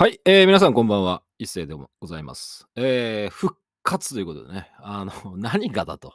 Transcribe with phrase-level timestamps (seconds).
[0.00, 1.22] はい、えー、皆さんこんばんは。
[1.38, 2.66] 一斉でもございます。
[2.74, 6.14] えー、復活ということでね、あの、 何がだと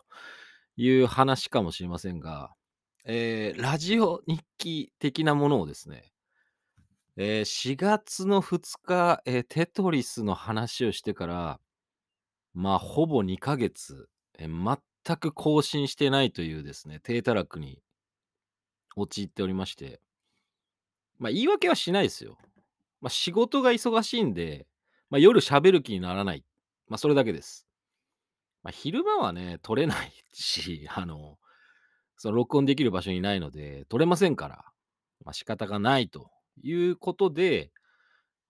[0.76, 2.56] いう話かもしれませんが、
[3.04, 6.12] えー、ラジオ日記的なものをですね、
[7.16, 11.60] えー、4月の2日、えー、テトリスの話をしてから、
[12.56, 14.10] まあ、ほぼ2ヶ月、
[14.40, 17.84] えー、全く更新してないというですね、低たらくに
[18.96, 20.02] 陥っておりまして、
[21.20, 22.40] まあ、言い訳はしないですよ。
[23.06, 24.66] まあ、仕事が忙しいんで、
[25.12, 26.44] まあ、夜喋る気にならない。
[26.88, 27.68] まあ、それだけです。
[28.64, 31.38] まあ、昼間はね、撮れないし、 あの、
[32.18, 34.66] その録音できる場所にないので、撮れませんから、
[35.24, 36.32] まあ、仕方がないと
[36.64, 37.72] いうことで、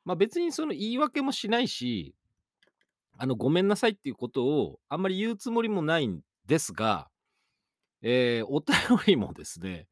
[0.05, 2.15] まあ、別にその言い訳もしないし、
[3.17, 7.09] あの、ごめんなさいっていうことをあんまり言うつもりもないんですが、
[8.01, 9.89] えー、お便りもですね、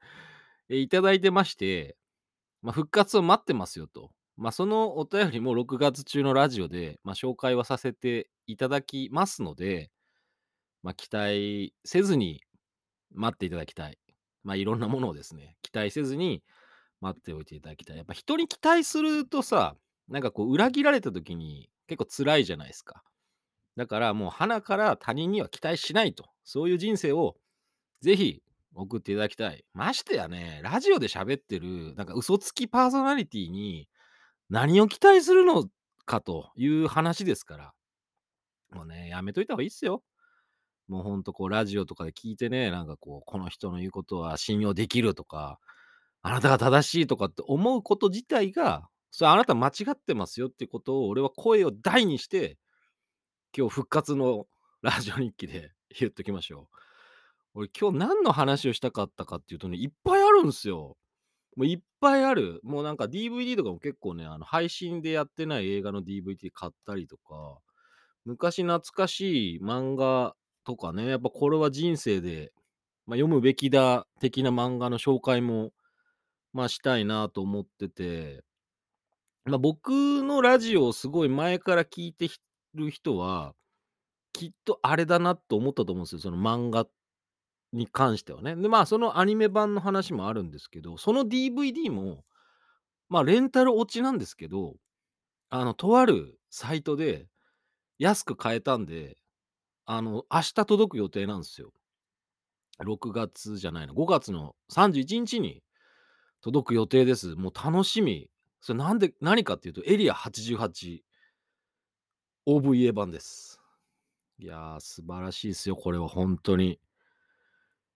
[0.69, 1.97] えー、いただいてまして、
[2.61, 4.13] まあ、復活を待ってますよと。
[4.37, 9.91] まあ、そのお便りも6月中のラジオで、まあ、紹介はさせていただきますので、
[10.81, 12.41] まあ、期待せずに
[13.13, 13.97] 待っていただきたい。
[14.43, 16.43] まあ、いろんなものをですね、期待せずに
[16.99, 17.97] 待っておいていただきたい。
[17.97, 19.75] やっぱ人に期待するとさ、
[20.09, 23.03] なんかこう裏切られた時に結構辛いじゃないですか。
[23.75, 26.25] だからもう鼻から他人には期待しないと。
[26.43, 27.35] そういう人生を
[28.01, 28.41] ぜひ
[28.75, 29.63] 送っていただきたい。
[29.73, 33.87] ましてやね、ラジオで喋ってる、なんか嘘つきパーソナリティに
[34.49, 35.67] 何を期待するの
[36.05, 37.73] かという話ですから。
[38.71, 40.03] もうね、やめといた方がいいっすよ。
[40.87, 45.59] もうほんとこうラジオとかで聞いてね、なんかこう、この人の言うことは信用できるとか、
[46.21, 52.57] あなたが正しいとかって思うこと自体が、それあなた間違ってますよってことを俺は声を大にして、
[53.55, 54.45] 今日復活の
[54.81, 56.77] ラジオ日記で 言っときましょう。
[57.55, 60.97] 俺今日何の話をしたかったかっていうとね、いっぱいあるんですよ。
[61.55, 62.59] もういっぱいある。
[62.63, 67.59] もうなんか DVD とかも結構ね、あの配信でやってない映画の DVD 買ったりとか、
[68.25, 72.51] 昔懐かしい漫画とかね、やっぱこれは人生で、
[73.05, 75.71] まあ、読むべきだ的な漫画の紹介も、
[76.53, 78.43] まあ、したいなと思ってて、
[79.45, 79.89] まあ、僕
[80.23, 82.29] のラジオをすごい前から聞いて
[82.73, 83.53] る人は、
[84.31, 86.19] きっとあれだなと思ったと思うんですよ。
[86.19, 86.89] その漫画っ
[87.73, 88.55] に関してはね。
[88.55, 92.23] で、まあ、そのアニメ版の話もあるんですけど、その DVD も、
[93.09, 94.75] まあ、レンタル落ちなんですけど、
[95.49, 97.27] あの、とあるサイトで
[97.99, 99.17] 安く買えたんで、
[99.85, 101.73] あの、明日届く予定なんですよ。
[102.79, 105.63] 6月じゃないの、5月の31日に
[106.41, 107.35] 届く予定です。
[107.35, 108.29] もう楽しみ。
[108.61, 111.01] それなんで、何かっていうと、エリア88
[112.45, 113.59] OVA 版です。
[114.39, 116.79] いやー、素晴らしいですよ、これは本当に。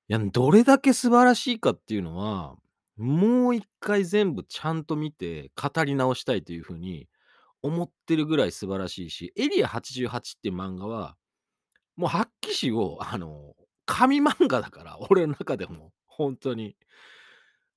[0.10, 2.56] いや、どれだけ素晴らしいかっていうのは、
[2.98, 7.08] もう一回全部ちゃんと見て語り直したいというふうに
[7.62, 11.18] 思ってるぐらい素晴らしいし、エリア88っていう漫画は、
[11.98, 16.76] もう発揮詞を、あの、紙漫画だから、俺の中でも、本当に。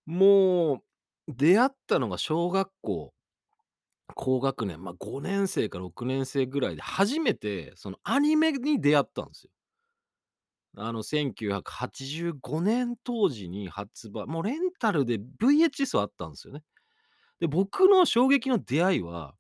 [0.07, 0.83] もう、
[1.29, 3.13] 出会ったのが小学校
[4.15, 9.51] 高学年、まあ、5年生か6年生ぐらいで初めてそのアニメに出会ったんですよ。
[10.77, 16.63] あの、1985年当時に発売もうレンタルで VHS はあったんですよね。
[17.41, 19.35] で、僕の衝撃の出会いは、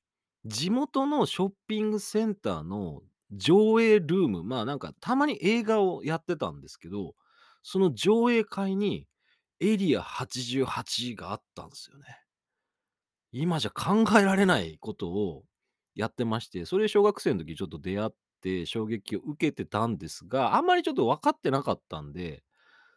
[0.46, 3.02] 地元のショッピングセンターの
[3.32, 7.14] 上映ルーム、まあ、なんかたまに映画をやってたんですけど、
[7.62, 9.06] その上映会に
[9.60, 12.04] エリア88があったんですよね。
[13.32, 15.44] 今じゃ考えられないことを
[15.94, 22.42] やってまして、それ小学生の時ちょっと出会って衝撃を受けてたんですが、あんまりちょっと分かってなかったんで、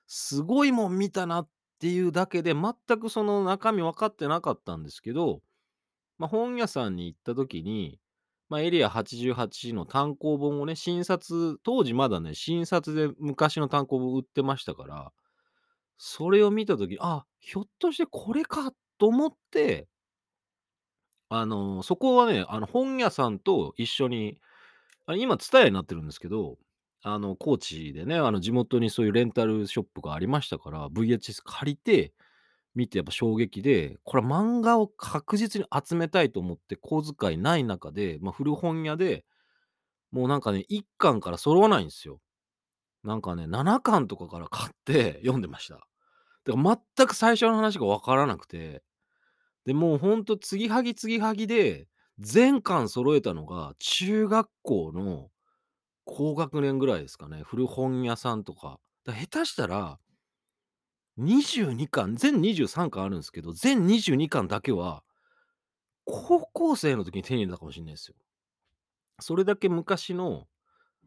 [0.07, 1.49] すごいもん見たなっ
[1.79, 5.41] ていうだけで、全くその中身分かってなかったんですけど、
[6.17, 7.99] まあ、本屋さんに行った時に、
[8.49, 15.13] まあ、エリア88の単行本をね、新冊、当時まだね、新冊で昔の単行本売ってましたから、
[15.97, 19.87] それを見た時、あ、ひょっとしてこれかと思って
[21.29, 24.39] あの、そこはね、あの、本屋さんと一緒に、
[25.05, 26.57] あ、今 TSUTAYA になってるんですけど、
[27.01, 32.13] あの、高知でね、あの、地元にそういうレンタルショップがありましたから、VHS 借りて
[32.75, 39.25] 見てやっぱ衝撃で、これ漫画を確実に集めたいと思って小遣いない中で、まあ、古本屋で、
[40.11, 42.19] もうなんかね、1巻から揃わないんですよ。
[43.03, 45.75] なんかね、7巻とかから買って読んでました。
[46.45, 48.83] だから全く最初の話が分からなくて
[49.65, 51.87] で、もうほんと継ぎはぎ継ぎはぎで、
[52.19, 55.29] 全巻揃えたのが中学校の
[56.05, 57.43] 高学年ぐらいですかね。
[57.43, 58.79] 古本屋さんとか。
[59.05, 59.99] だ下手したら、
[61.17, 65.03] 22巻、全23巻あるんですけど、全22巻だけは
[66.05, 68.15] 高校生の時に手に入れたかもしんないですよ。
[69.19, 70.47] それだけ昔の、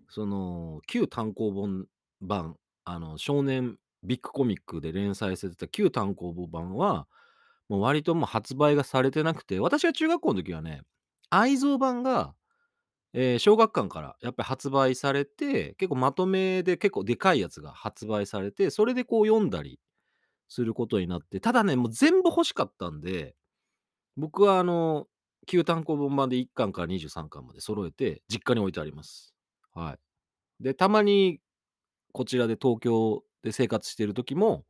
[0.09, 1.87] その、旧単行本
[2.21, 7.09] 版、あの、少年ビッグコミックで連載されてた旧単行本版は、
[7.69, 10.83] もう割ともう発売がされてなくて、私が中学校の時はね、
[11.31, 12.35] 愛蔵版が、
[13.15, 19.81] ええ、小学館からやっぱり発売されて、結構まとめで結構でかいやつが発売されて、それでこう読んだり
[20.49, 23.37] することになって、ただね、もう全部欲しかったんで、
[24.17, 25.07] 僕はあの、
[25.47, 29.35] 旧単行本版で1巻から23巻まで揃えて実家に置いてあります。
[29.75, 29.95] は
[30.61, 30.65] い。
[30.65, 31.41] で、たまに
[32.13, 34.65] こちらで東京で生活してる時も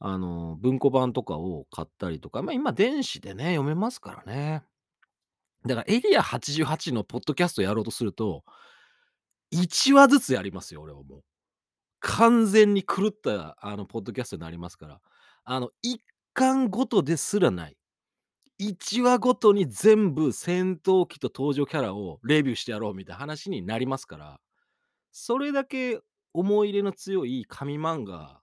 [0.00, 4.64] あの、文庫版とかを買ったりとか、ま、今電子でね、読めますからね。
[5.66, 8.44] だからエリア88のポッドキャストやろうとすると
[9.52, 11.24] 1話ずつやりますよ、俺はもう。
[12.00, 15.00] 完全に狂った、あの、ポッドキャストになりますから。
[15.44, 15.98] あの、1
[16.34, 17.76] 巻ごとですらない。
[18.58, 24.40] 1話ごとに全部戦闘機と登場キャラをレビューしてやろうみたいな話になりますから、
[25.12, 26.00] それだけ
[26.34, 28.40] 思い入れの強い紙漫画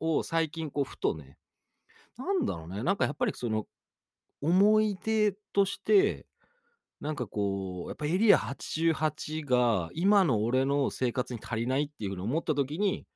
[0.00, 1.38] を最近こうふとね、
[2.18, 3.66] なんだろうね、なんかやっぱりその、
[4.42, 6.26] 思い出として、
[7.00, 13.06] なんかこう、やっぱエリア88が今の俺の生活に足りないっていう風に思った時に、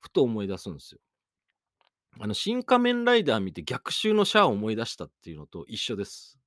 [0.00, 1.00] ふと思い出すんですよ。
[2.20, 6.38] あの、シン・仮面ライダー見て逆襲のシャアを思い出したっていうのと一緒です。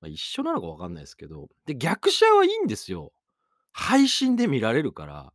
[0.00, 3.12] ま、一緒なのか分かんないですけど、で、逆シャアはいいんですよ。
[3.72, 5.32] 配信で見られるから。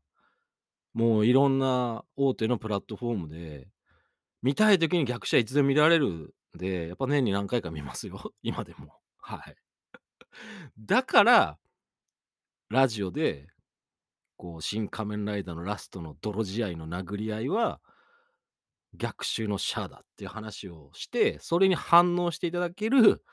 [0.94, 3.69] もういろんな大手のプラットフォームで、
[4.44, 9.00] 見たい時に逆シャアいつでも見られるで、やっぱ年に何回か見ますよ、 今でも。
[9.18, 9.56] はい。
[10.77, 11.57] だから
[12.69, 13.48] ラジオで、
[14.38, 17.81] こう、シン・仮面ライダーのラストの泥仕合の殴り合いは
[18.95, 23.24] 逆襲のシャアだっていう話をして、それに反応していただける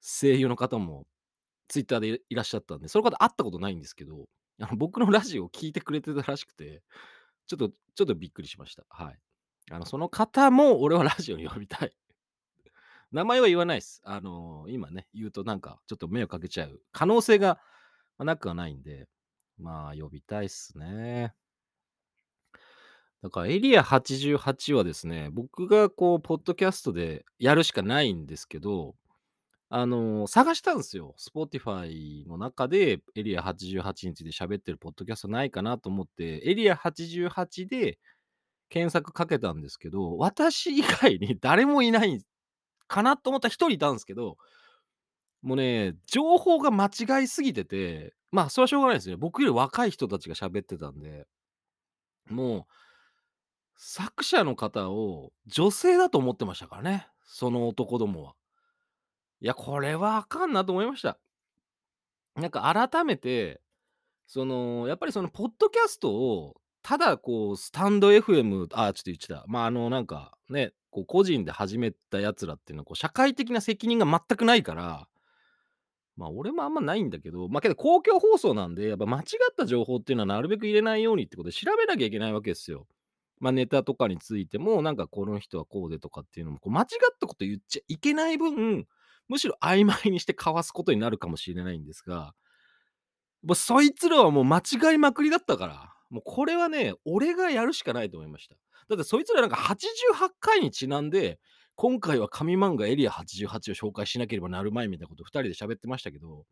[0.00, 1.06] 声優の方も
[1.68, 4.26] ツイッターでいらっしゃったんで、その方会ったことないんですけど、
[4.60, 6.82] あの、僕のラジオを聞いてくれてたらしくて、
[7.46, 8.84] ちょっとちょっとびっくりしました。
[8.90, 9.18] はい。
[9.70, 11.92] あの、その方も俺はラジオに呼びたい。
[13.12, 14.00] 名前は言わないです。
[14.04, 17.58] あの、今ね、言うとなんかちょっと迷惑かけちゃう可能性が、
[18.18, 19.06] なくはないんで、
[19.58, 21.34] まあ、呼びたいっすね。
[23.22, 28.94] だからエリア88はですね、僕がこうポッドキャストでやるしかないんですけど、
[29.70, 31.14] あの、探したんですよ。
[31.18, 37.98] Spotify の中でエリア88について喋ってるポッドキャストないかなと思って、エリア88で
[38.70, 42.22] 検索かけたんですけど、私以外に誰もいない
[42.88, 44.36] かなと思ったら1人いたんですけど、
[45.42, 49.16] もうね、情報が間違いすぎてて、まあ、それはしょうがないですね。
[49.16, 51.26] 僕より若い人たちが喋ってたんで。
[52.28, 52.72] もう
[53.76, 58.34] 作者の方を女性だと思ってましたからね、その男どもは。
[59.40, 61.18] いや、これはあかんなと思いました。
[62.34, 63.60] なんか改めて、
[64.26, 69.44] その、やっぱりそのポッドキャストを、ただこうスタンド FM あ、ちょっと言っちゃった。
[69.46, 75.08] まあ、あの、なんか、ね、こう個人で始めた奴らっていうのは、こう社会的な責任が全くないから
[76.18, 79.24] まあ、俺もあんまないんだけど、まあ、けど公共放送なんで、やっぱ間違っ
[79.56, 82.88] た情報っていうのはなるべく入れないようにってことで調べなきゃいけないわけっすよ。
[83.38, 86.86] まあ、ネタとかについても、なんかこの人はこうでとかっていうのも、こう間違っ
[87.20, 88.88] たこと言っちゃいけない分、
[89.28, 92.34] むしろ曖昧にしてかわすことになるかもしれないんですが
[93.44, 98.56] も、そいつらはもう間違いまくりだったから、もうこれはね、俺がやるしかないと思いました。
[98.88, 101.38] だってそいつらなんか88回にちなんで、
[101.74, 106.44] 今回は紙漫画エリア88を紹介しなければなるまいみたいなこと2人で喋ってましたけど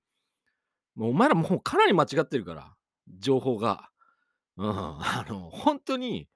[0.97, 2.75] もうお前らもうかなり間違ってるから、
[3.19, 3.91] 情報が。
[4.57, 6.29] うん、あの、ほんとに、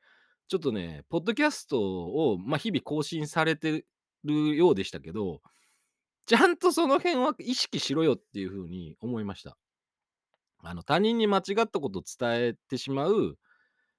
[0.49, 3.87] ちょっとね、ポッドキャストを、まあ、日々更新されて
[4.25, 5.41] るようでしたけど、
[6.27, 9.57] ちゃんとその辺は意識しろよっていう風に思いました。
[10.63, 13.39] あの、他人に間違ったことを伝えてしまう、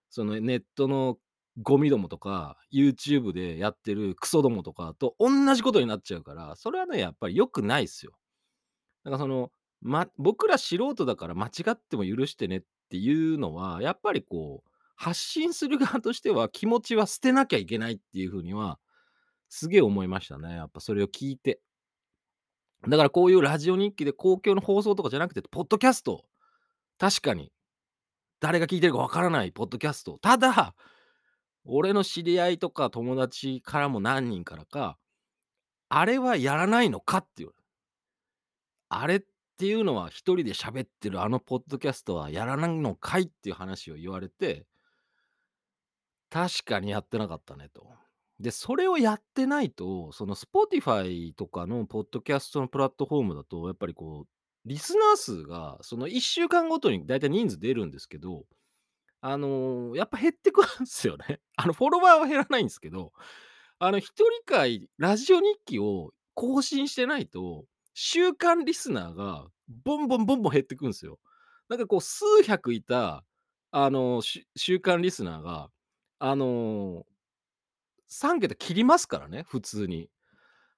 [0.10, 1.18] そのネットの
[1.62, 8.14] ゴミどもとか、YouTube でやってるクソどもとかとおんなじことになっちゃうから、それはね、やっぱり良くないっすよ。
[9.04, 9.52] だからその、
[9.82, 18.80] ま僕ら素人だから間違っても許してねっていうのは、やっぱりこう、発信する側としては気持ちは捨てなきゃいけないっていう風には、
[19.50, 21.62] すげえ思いましたね、やっぱそれを聞いて。
[22.88, 26.26] だからこういうラジオ日記で公共の放送とかじゃなくて、ポッドキャスト、
[27.00, 27.52] 確かに、
[28.40, 30.76] 誰が聞いてるか分からないポッドキャスト、ただ、
[31.66, 34.98] 俺の知り合いとか友達からも何人からか、
[35.90, 37.52] あれはやらないのかっていう。
[38.90, 39.22] あれっ
[39.58, 44.66] ていうのは1人で喋ってるあのポッドキャストはやらないのかいっていう話を言われて
[46.32, 47.86] 確かにやってなかったねと。
[48.40, 54.28] で、それをやってないと、その Spotify とかのポッドキャストのプラットフォームだと、やっぱりこう、
[54.66, 58.46] リスナー数がその1週間ごとにだいたい人数出るんですけど、
[59.22, 61.40] あの、やっぱ減ってくるんですよね。
[61.56, 63.14] あの、フォロワーは減らないんですけど、
[63.80, 69.48] あの、一人会ラジオ日記を更新してないと、週間リスナーが
[69.84, 71.20] ボンボンボンボン減ってくんですよ。
[71.70, 73.24] なんかこう数百いた、
[73.72, 75.70] あの、し週間リスナーが、
[76.20, 77.06] あの、
[78.10, 80.10] 3桁切りますからね、普通に。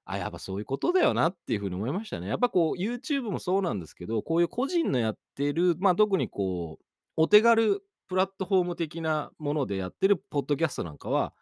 [0.06, 2.28] あ、やっぱそういうことだよなっていう風に思いましたね。
[2.28, 6.86] やっぱこう YouTube もそうなんですけど、こういう個人のやってる、まあ、特にこう、
[7.16, 11.34] お手軽プラットフォーム的なものでやってるポッドキャストなんかは、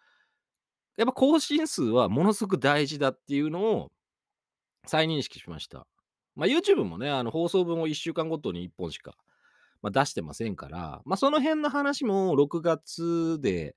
[0.98, 3.92] やっぱ更新数はものすごく大事だっていうのを
[4.86, 5.88] 再認識しました。
[6.36, 9.16] ま、YouTube もね、あの放送分を1週間ごとに1本しか、
[9.82, 13.76] まあ、出してませんから、まあ、その辺の話も6月で、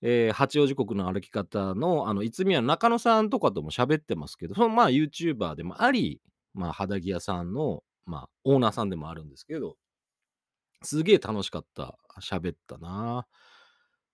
[0.00, 6.20] ええ、八王子国の歩き方の、あの、いつみや中野さんとかとも喋ってますけど、その、まあ、ユーチューバーでもあり、
[6.54, 9.76] まあ、肌着屋さんの、まあ、オーナーさんでもあるんですけど、
[10.82, 11.98] すげえ楽しかった。
[12.20, 13.26] 喋ったな。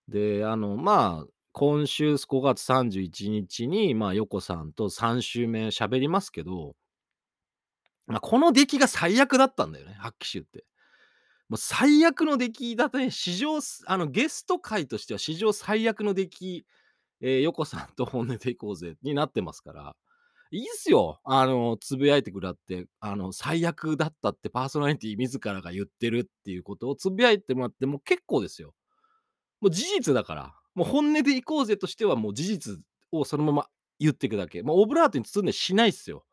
[0.07, 6.75] で、あの、まあ、今週5月31日に、まあ、ヨコさんと3週目喋りますけど、
[8.07, 10.65] まあ、この出来が最悪だったんだよね、はっきし言って。
[11.49, 16.65] もう最悪の出来だとね、史上あの、ゲスト回としては史上最悪の出来、
[17.21, 19.95] ええ、ヨコさんと本音でいこうぜになってますから。
[20.55, 28.73] いいっすよ、あの、つぶやいてくらって、あの、最悪だったってパーソナリティ自らが言ってるっていうことをつぶやいてもらっても結構ですよ。
[29.59, 30.55] もう事実だから。
[30.73, 32.79] もう本音でいこうぜとしては、もう事実
[33.11, 33.67] をそのまま
[33.99, 34.63] 言ってくだけ。
[34.63, 36.23] もうオブラートに包んでしないっすよ。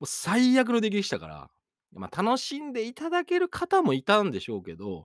[0.00, 1.50] もう最悪の出来でしたから。
[1.92, 5.04] まあ、楽しんでいただける方もいたんでしょうけど、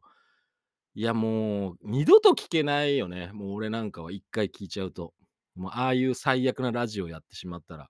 [0.96, 3.30] いやもう二度と聞けないよね。
[3.34, 5.13] もう俺なんかは1回聞いちゃうと。
[5.56, 7.89] もうああいう最悪なラジオやってしまったら。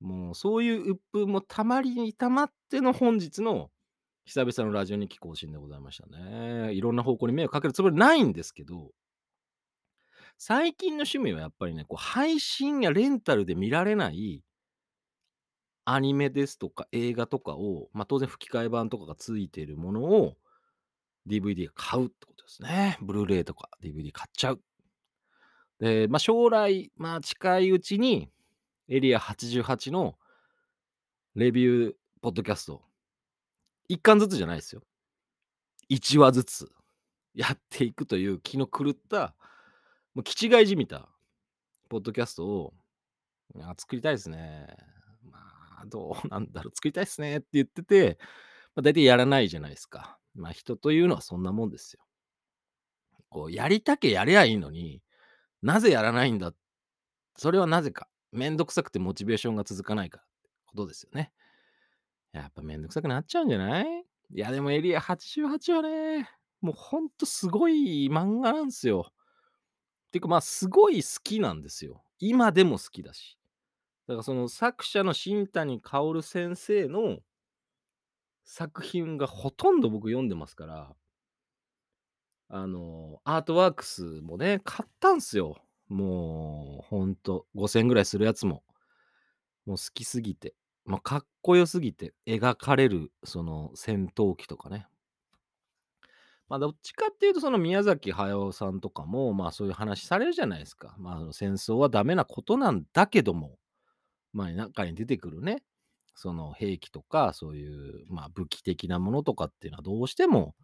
[0.00, 3.70] もうそういう鬱憤もたまりにたまっての本日の
[4.24, 6.72] 久々のラジオ日記更新でございましたね。
[6.74, 8.90] いろんな方向に迷惑かけるつもりないんですけど
[10.38, 14.44] 最近の趣味はやっぱりね、こう配信やレンタルで見られない
[15.84, 20.36] アニメですとか映画とかを、まあ、当然吹き替え版とかが付いているものを
[21.26, 22.98] DVD 買うってことですね。
[23.00, 24.60] ブルーレイとか DVD 買っちゃう。
[25.80, 28.28] で、まあ、将来、まあ、近いうちに
[28.88, 30.16] エリア88の
[31.34, 31.92] レビュー
[32.22, 32.82] ポッドキャスト
[33.90, 34.82] 1巻ずつじゃないですよ。
[35.90, 36.72] 1話ずつ
[37.34, 39.34] やっていくという気の狂った、
[40.14, 41.08] もう気違いじみた
[41.88, 42.74] ポッドキャストを、
[43.60, 44.66] あ、作りたいですね。
[45.22, 45.38] ま
[45.82, 48.18] あ、どうなんだろう、作りたいっすねって言ってて、
[48.74, 50.18] まあ、大体やらないじゃないですか。
[50.34, 52.02] まあ、人というのはそんなもんですよ。
[53.28, 55.02] こう、やりたきゃやりゃいいのに、
[55.62, 56.52] なぜやらないんだ、
[57.36, 61.32] それはなぜか、めんどくさくてモチベーションが続かないからってことですよね。
[62.32, 63.86] やっぱめんどくさくなっちゃうんじゃない？
[64.34, 66.28] いやでもエリア88はね、
[66.60, 69.12] もうほんとすごい漫画なんですよ。
[70.10, 72.02] ていうか、まあ、すごい好きなんですよ。
[72.18, 73.38] 今でも好きだし。
[74.06, 77.18] だからその作者の新谷薫先生の
[78.44, 80.96] 作品がほとんど僕読んでますから
[82.48, 85.58] あの、アートワークスもね、買ったんすよ。
[85.88, 88.62] もうほんと、5000ぐらいするやつも。
[89.66, 90.54] もう好きすぎて、
[90.84, 94.86] まあ、かっこよすぎて、描かれるその戦闘機とかね。
[96.48, 100.94] まあ、どっちかっていうとその宮崎駿さんとかも、まあ、そういう話されるじゃないですか。
[100.98, 103.58] まあ、戦争はダメなことなんだけども、
[104.32, 105.62] まあ、中に出てくるね、
[106.14, 110.54] その兵器とか、そういう、まあ、武器的なものとかっていうのはどうしても、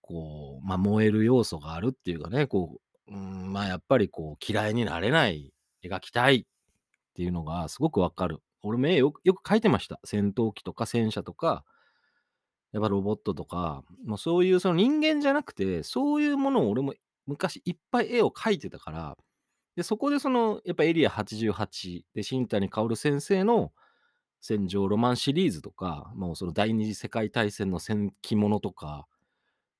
[0.00, 5.52] こう、ま、燃える要素があるっていうかね、こう、うん、ま、やっぱりこう嫌いになれない、
[5.84, 6.44] 描きたいっ
[7.14, 8.40] ていうのがすごく分かる。
[8.62, 10.00] 俺も絵よよく描いてました。
[10.04, 11.64] 戦闘機とか戦車とか
[12.74, 16.92] やっぱロボットとか、もうそういうその人間じゃなくて、そういうものを俺も
[17.24, 19.16] 昔いっぱい絵を描いてたから、
[19.76, 23.72] で、そこでそのやっぱエリア88で新谷薫先生の
[24.40, 29.06] 戦場ロマンシリーズとか、もうその第二次世界大戦の戦記物とか、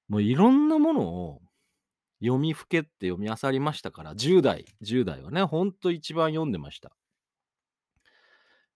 [0.08, 1.42] もういろんなものを
[2.20, 6.92] 読みふけって読み漁りましたから、10代10代はね、ほんと一番読んでました。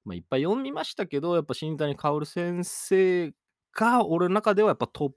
[0.04, 3.33] まあ、いっぱい読みましたけど、やっぱ新谷薫先生
[3.75, 5.12] が、俺の中ではやっぱトッ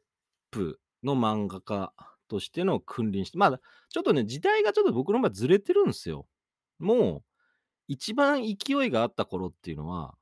[0.52, 1.94] プの漫画家
[2.28, 3.60] としての君臨して、まだ
[3.90, 6.28] ちょっとね、時代がちょっと僕の場合ずれてるんですよ。
[6.80, 7.24] もう、
[7.88, 10.16] 一番勢いがあった頃っていうのは、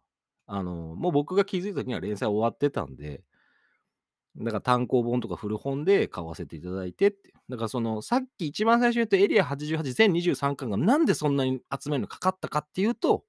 [0.47, 3.23] あの、もう僕が気づいた時には連載終わってたんで
[4.37, 7.33] だから単行本とか古本で買わせていただいてって。
[7.49, 13.25] だからその、さっき一番最初に言ったエリア88全23巻がなんでそんなに集めるのかかったかっていうと、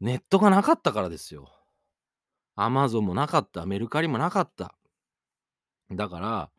[0.00, 1.48] ネットがなかったからですよ。
[2.56, 4.74] アマゾンもなかった、メルカリもなかった。
[5.90, 6.50] だから、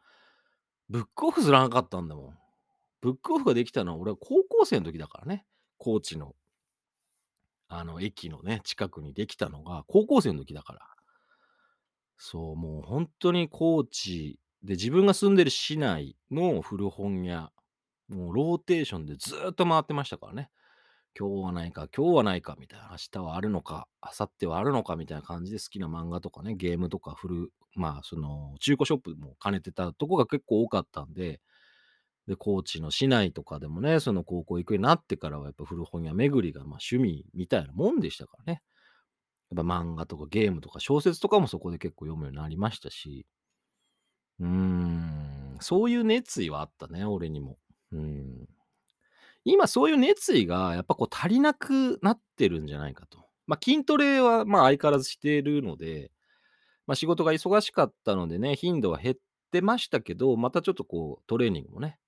[0.90, 2.38] ブックオフすらなかったんだもん。
[3.02, 5.46] ブックオフができたのは俺は高校生の時だからね。
[5.78, 6.36] 高知の、
[7.68, 10.93] あの、駅のね、近くにできたのが高校生の時だから。
[12.18, 17.52] そう、もう本当に高知で自分が住んでる市内の古本屋、
[18.08, 20.50] もうローテーションでずっと回ってましたからね。
[21.18, 31.42] 今日はないか、今日はないかみたいな、明日はあるのか、明後日はあるのかみたいな感じで好きな漫画とかね、ゲームとか古、まあその中古ショップも兼ねてたとこが結構多かったんで、
[32.28, 38.64] で、高知の市内とかでもね、その高校行くようになってからはやっぱ古本屋巡りがまあ趣味みたいなもんでしたからね。
[39.56, 43.26] やっぱ漫画とかゲームとか小説とかもそこで結構読むようになりましたし、
[44.40, 47.58] うーん、そういう熱意はあったね、俺にも。
[47.92, 48.48] うん。
[49.46, 53.26] 今そういう熱意がやっぱこう足りなくなってるんじゃないかと。
[53.46, 56.12] まあ筋トレはまあ相変わらずしているので、
[56.88, 59.16] まあ仕事が忙しかったのでね、頻度は減っ
[59.52, 62.00] てましたけど、またちょっとこうトレーニングもね、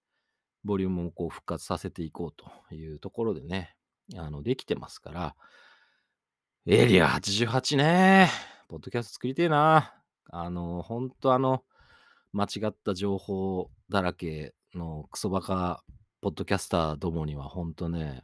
[0.63, 3.75] ボリュームをこう復活させていこうというところでね、
[4.15, 5.35] あの、できてますから、
[6.67, 8.27] エリア88ね。
[8.69, 9.93] ポッドキャスト作りてえな。
[10.31, 11.61] あの、ほんとあの、
[12.33, 15.83] 間違った情報だらけのクソバカ
[16.21, 18.23] ポッドキャスターどもにはほんとね、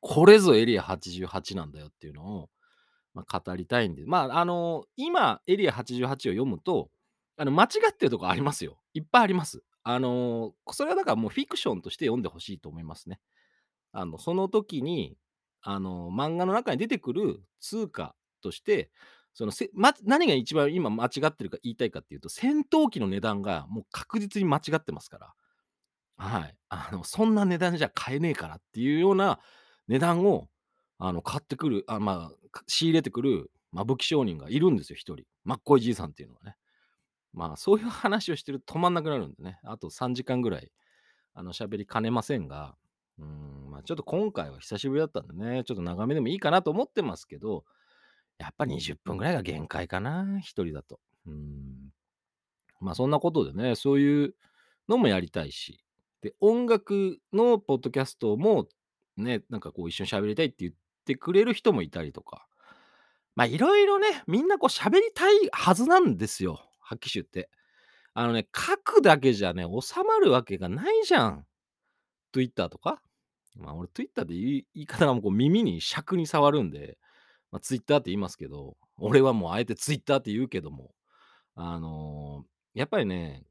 [0.00, 2.50] これぞエリア88なんだよっていうのを、
[3.14, 6.90] まあ、語りたいんで、まあ、あの、今、エリア88を読むと、
[7.36, 8.80] あの、間違ってるとこありますよ。
[8.94, 9.62] いっぱいあります。
[9.84, 13.20] あの、それはだからもうフィクションとして読んでほしいと思いますね。
[13.92, 15.16] あの、その時に、
[15.62, 18.90] あの、漫画の中に出てくる通貨として、
[19.34, 25.34] そのせま、何が一番今間違ってるか言いたいかっていうと、戦闘機の値段がもう確実に間違ってますから。
[26.16, 26.56] はい。
[26.68, 29.40] あの、そんな値段じゃ買えねえからっていうような
[29.86, 30.48] 値段を、
[30.98, 35.24] あの、買ってくる、あまあ、仕入れてくる、まあ武器商人がいるんですよ、一人。
[35.44, 36.56] まっこいじいさんっていうのはね。
[37.32, 39.60] まあ、そういう話をしてると止まんなくなるんでね。
[39.64, 40.72] あと3時間ぐらい、
[41.34, 42.76] あの、喋りかねませんが、
[43.18, 47.64] うん、まあ、ちょっと今回は久しぶりだったんでね、ちょっと長めでもいいかなと思ってますけど、
[48.38, 51.00] やっぱ20分ぐらいが限界かな、一人だと。
[51.26, 51.92] うん。
[52.80, 54.34] まあ、そんなことでね、そういう
[54.88, 55.84] のもやりたいし、
[56.22, 58.68] で、音楽のポッドキャストも
[59.16, 60.72] ね、なんかこう一緒に喋りたいって言っ
[61.04, 62.46] てくれる人もいたりとか、
[63.34, 67.50] まあ、いろいろね、みんなこう喋りたいはずなんですよ、はっきり言って。
[68.14, 71.46] あのね、書くだけじゃね、収まるわけがないじゃん。
[72.32, 73.00] Twitter とか。
[73.58, 76.98] まあ、俺 Twitter で言い 言い方がもうこう耳に尺に触るんで、
[77.50, 80.94] まあ、Twitter って言いますけど、俺はもうあえて Twitter って言うけども、
[81.54, 83.44] あのーやっぱりね、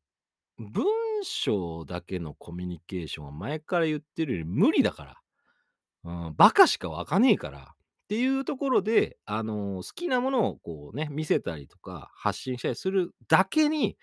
[0.58, 0.86] 文
[1.24, 5.22] 章だけのコミュニケーションは前から言ってるより無理だから。
[6.28, 7.74] うん、バカしかわかねえから。
[8.06, 13.98] っていうところで、あのー好きなものをこうね、見せたりとか発信したりするだけに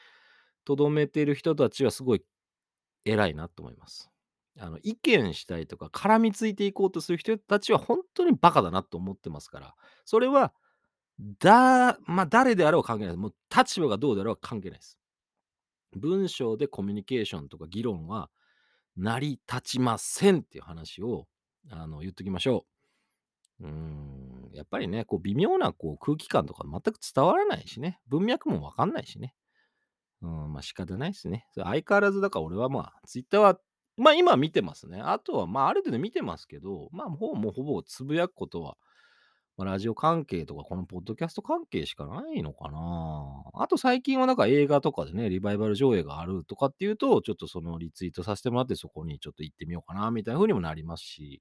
[0.64, 2.22] とどめてる人たちはすごい
[3.04, 4.10] 偉いなと思います。
[4.58, 10.52] あの、意見したいとか絡みついていこうとする人たちは本当にバカだなと思ってますから、それは、
[11.38, 13.16] だまあ、誰であろう関係ない。
[13.16, 14.98] もう立場がどうであろう関係ないです。
[15.96, 18.30] 文章でコミュニケーションとか議論は
[18.96, 21.26] 成り立ちませんっていう話を
[21.70, 22.64] あの言っときましょ
[23.60, 23.66] う。
[23.66, 29.34] うん、やっぱりね、こう微妙なこう空気感とか全く伝わらないしね、文脈もわかんないしね。
[30.22, 31.46] うん、まあ仕方ないですね。
[31.54, 33.58] 相変わらずだから俺はまあ、ツイッターは、
[33.96, 35.00] まあ今見てますね。
[35.00, 38.76] あとはまあある程度見てますけど、まあほぼもうほぼつぶやくことは、
[39.56, 43.44] まあ、ラジオ関係とかこのポッドキャスト関係しかないのかな。
[43.54, 51.40] あと最近はなんか映画とかでね、リバイバル上映があるとかっていうと、ちょっとそのリツイートさせてもらってそこにちょっと行ってみようかなみたいな風にもなりますし、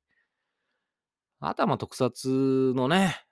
[1.40, 3.26] あとはまあ特撮のね、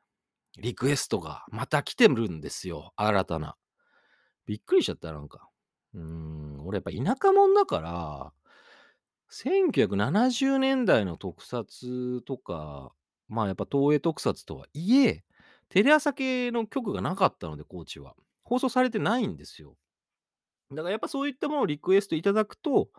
[0.57, 2.91] リクエストがまた来てるんですよ。
[2.95, 3.55] 新たな。
[4.45, 5.47] びっくりしちゃった、なんか。
[5.93, 8.33] うーん、俺やっぱ田舎者だから、
[9.31, 12.93] 1970年代の特撮とか、
[13.29, 15.23] まあやっぱ東映特撮とはいえ、
[15.69, 18.15] テレ朝系の局がなかったので、高知は。
[18.43, 19.77] 放送されてないんですよ。
[20.71, 22.89] だからやっぱそういったものをリクエストいただくと、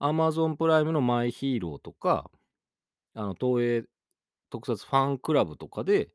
[0.00, 2.30] Amazon プライムのマイヒーローとか、
[3.14, 3.84] あの東映
[4.48, 6.10] 特撮ファンクラブとかで、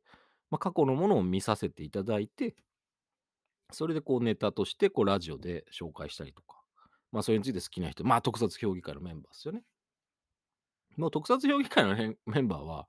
[0.49, 2.55] まあ、過去のものを見させていただいて、
[3.71, 6.62] それでこうネタとしてこうラジオで紹介したりとか、
[7.13, 9.61] まあそれについて好きな人、まあ特撮評議会のメンバーですよね。
[10.97, 11.95] もう特撮評議会の
[12.25, 12.87] メンバーは、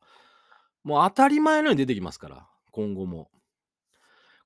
[0.83, 3.31] もう当たり前のように出てきますから、今後も。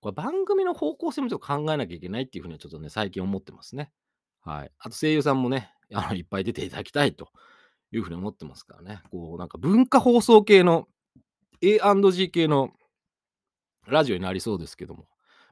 [0.00, 3.92] これ番組の方向性もちょっと考えなきゃいけないっていうふうにはちょっとね、最近思ってますね。
[4.40, 4.70] はい。
[4.78, 7.30] あと声優さんもね、 あの、いっぱい出ていただきたいと
[7.92, 9.02] いうふうに思ってますからね。
[9.10, 10.88] こう、なんか文化放送系の
[11.60, 12.72] A&G 系の
[13.86, 15.08] ラジオになりそうですけども、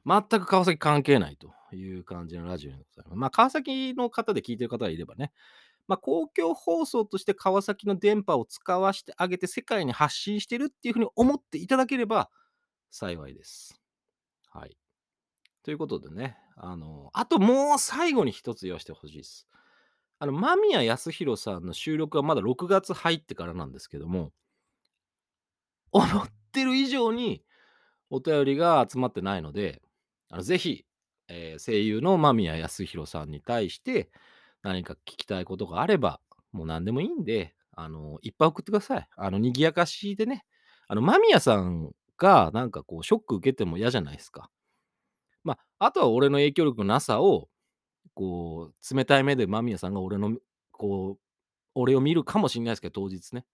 [0.07, 3.17] 全く川崎関係ないという感じのラジオにございます。
[3.17, 5.33] まあ、川崎の方で聞いてる方がいればね、
[5.87, 12.29] まあ、公共放送として川崎の電波を使わせてあげて世界に発信してるっていうふうに思っていただければ
[12.89, 13.81] 幸いです。
[14.49, 14.77] はい。
[15.63, 19.45] ということでね、あの、あともう最後に一つ言わせてほしいです。
[20.19, 24.31] あの、間宮康弘さんの収録はまだ6月入ってからなんですけども、
[25.91, 27.43] 思ってる以上に
[28.09, 29.81] お便りが集まってないので、
[30.29, 30.85] あのぜひ、
[31.29, 34.09] えー声優の間宮康弘さんに対して
[34.63, 36.19] 何か聞きたいことがあれば、
[36.51, 39.07] もう何でもいいんで、あの、いっぱい送ってください。
[39.15, 40.45] あの、賑やかしでね、
[40.87, 44.49] あの、間宮さんがなんかこう、ショック受けても嫌じゃないですか。
[45.43, 47.49] まあ、あとは俺の影響力のなさを、
[48.15, 50.37] こう、冷たい目で間宮さんが俺の、
[50.71, 51.23] こう、
[51.75, 53.45] 俺を見るかもしれないですけど、当日ね。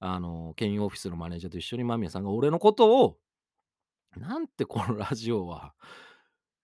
[0.00, 3.18] あの、兼用オフィスのマネージャーと一緒に間宮さんが俺のことを、
[4.18, 5.74] なんてこのラジオは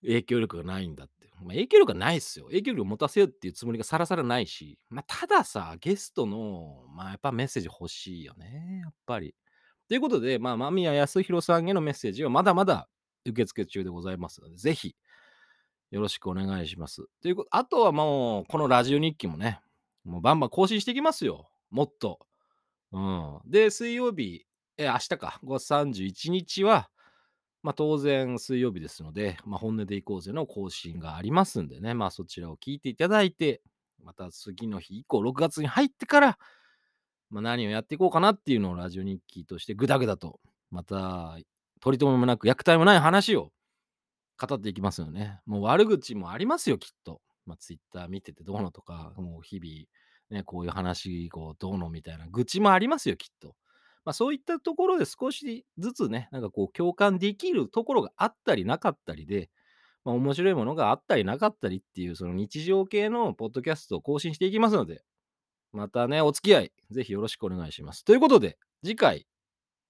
[0.03, 1.31] 影響力がないんだって。
[1.43, 2.47] まあ、影響力がないっすよ。
[2.47, 9.35] 影響力を持たせようっていうつもりがさらさらないし、まあ、たださ、ゲストの、まあ、やっぱメッセージ欲しいよね、やっぱり。
[9.89, 12.89] ということで、まあ、間宮康弘さんへのメッセージはまだまだ
[13.27, 14.97] 受付中でございますので、ぜひ、
[15.91, 17.07] よろしくお願いします。
[17.21, 19.61] ということ、あとはもう、このラジオ日記もね、
[20.05, 21.51] もうバンバン更新していきますよ。
[21.71, 22.21] もっと。
[22.93, 23.41] うん。
[23.45, 26.91] で、水曜日、え、明日か、5月31日は、
[27.65, 33.63] まあ、当然水曜日ですので、まあ、本音でいこうぜの更新がありますんでね、まあ、そちらを聞いていただいて、
[34.05, 36.39] また次の日以降、6月に入ってから、
[37.31, 41.39] まあ、何をやっていこうかなっていうのをラジオ日記としてぐだぐだと、また、
[41.81, 43.51] 取り留めもなく、虐待もない話を
[44.39, 45.41] 語っていきますよね。
[45.47, 47.23] もう悪口もありますよ、きっと。
[47.47, 53.57] まあ、ツイッター見ててどうのとか、もう日々、ね、こういう話、こう、どうのみたいな愚痴もありますよ、きっと。
[54.05, 59.51] まあ、そういったところで少しずつね、なんかこう共感できるところがあったりなかったりで、
[60.05, 65.03] まあ、面白いものがあったりなかったりっていう、その日常系のポッドキャストを更新していきますので、
[65.73, 68.05] またね、お付き合い、ぜひよろしくお願いします。
[68.05, 69.27] ということで、次回、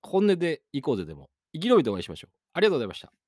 [0.02, 2.36] 本音で行こうぜでも、生き延びてお会いしましょう。
[2.52, 3.23] ありがとうございました。